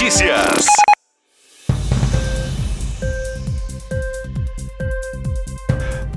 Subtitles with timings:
[0.00, 0.77] Notícias.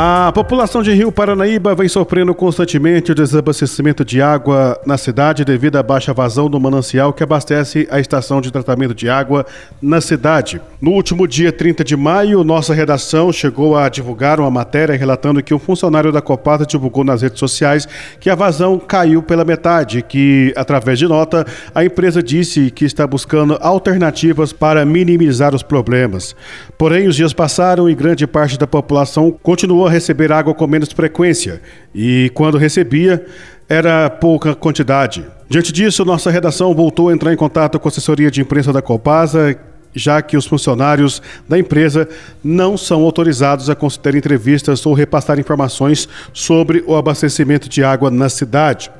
[0.00, 5.74] A população de Rio Paranaíba vem sofrendo constantemente o desabastecimento de água na cidade devido
[5.74, 9.44] à baixa vazão do manancial que abastece a estação de tratamento de água
[9.82, 10.60] na cidade.
[10.80, 15.52] No último dia 30 de maio, nossa redação chegou a divulgar uma matéria relatando que
[15.52, 17.88] um funcionário da Copasa divulgou nas redes sociais
[18.20, 21.44] que a vazão caiu pela metade, que através de nota
[21.74, 26.36] a empresa disse que está buscando alternativas para minimizar os problemas.
[26.78, 30.90] Porém, os dias passaram e grande parte da população continuou a receber água com menos
[30.92, 31.60] frequência
[31.94, 33.26] e, quando recebia,
[33.68, 35.24] era pouca quantidade.
[35.48, 38.80] Diante disso, nossa redação voltou a entrar em contato com a assessoria de imprensa da
[38.80, 39.58] Copasa,
[39.94, 42.08] já que os funcionários da empresa
[42.42, 48.28] não são autorizados a conceder entrevistas ou repassar informações sobre o abastecimento de água na
[48.28, 48.90] cidade.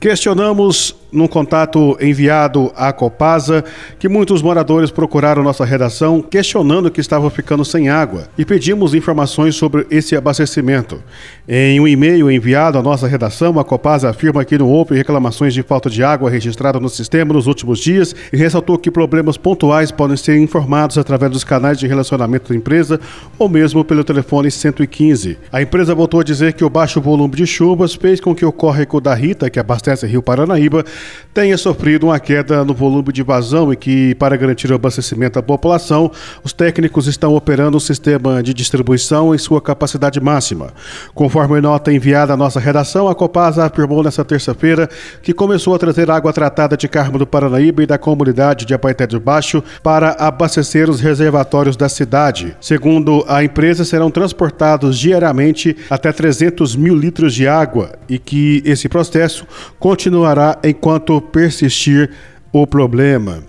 [0.00, 3.64] Questionamos num contato enviado à Copasa
[3.98, 9.56] que muitos moradores procuraram nossa redação questionando que estavam ficando sem água e pedimos informações
[9.56, 11.02] sobre esse abastecimento.
[11.48, 15.62] Em um e-mail enviado à nossa redação, a Copasa afirma que não houve reclamações de
[15.62, 20.16] falta de água registrada no sistema nos últimos dias e ressaltou que problemas pontuais podem
[20.16, 23.00] ser informados através dos canais de relacionamento da empresa
[23.38, 25.38] ou mesmo pelo telefone 115.
[25.50, 28.52] A empresa voltou a dizer que o baixo volume de chuvas fez com que o
[28.52, 30.84] córrego da Rita, que abastece Rio Paranaíba,
[31.32, 35.42] tenha sofrido uma queda no volume de vazão e que, para garantir o abastecimento à
[35.42, 36.10] população,
[36.42, 40.72] os técnicos estão operando o sistema de distribuição em sua capacidade máxima.
[41.14, 44.88] Conforme nota enviada à nossa redação, a Copasa afirmou nesta terça-feira
[45.22, 49.06] que começou a trazer água tratada de Carmo do Paranaíba e da comunidade de Apaité
[49.06, 52.56] do Baixo para abastecer os reservatórios da cidade.
[52.60, 58.88] Segundo a empresa, serão transportados diariamente até 300 mil litros de água e que esse
[58.88, 59.37] processo
[59.78, 62.10] continuará enquanto persistir
[62.52, 63.42] o problema.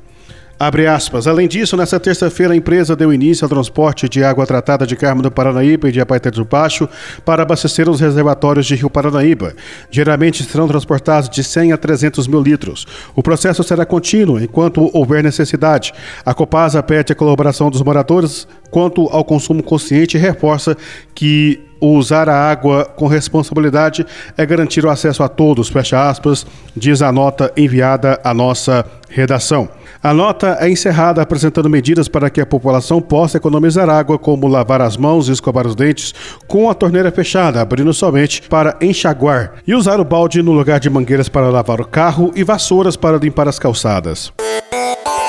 [1.25, 5.21] Além disso, nesta terça-feira, a empresa deu início ao transporte de água tratada de Carmo
[5.21, 6.89] do Paranaíba e de Apaité do Baixo
[7.23, 9.55] para abastecer os reservatórios de Rio Paranaíba.
[9.89, 12.85] Geralmente serão transportados de 100 a 300 mil litros.
[13.15, 15.93] O processo será contínuo enquanto houver necessidade.
[16.25, 20.75] A Copasa pede a colaboração dos moradores quanto ao consumo consciente e reforça
[21.15, 24.05] que usar a água com responsabilidade
[24.37, 26.45] é garantir o acesso a todos, fecha aspas,
[26.75, 29.69] diz a nota enviada à nossa redação.
[30.01, 34.81] A nota é encerrada apresentando medidas para que a população possa economizar água, como lavar
[34.81, 36.13] as mãos e escovar os dentes
[36.47, 40.89] com a torneira fechada, abrindo somente para enxaguar, e usar o balde no lugar de
[40.89, 44.31] mangueiras para lavar o carro e vassouras para limpar as calçadas.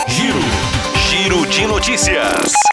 [0.07, 0.39] Giro,
[1.09, 2.70] giro de notícias.